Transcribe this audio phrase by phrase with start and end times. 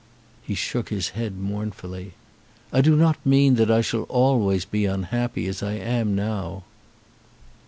[0.41, 2.13] He shook his head mournfully.
[2.73, 6.63] "I do not mean that I shall always be unhappy, as I am now."